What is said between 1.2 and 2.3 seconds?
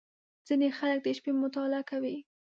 مطالعه کوي.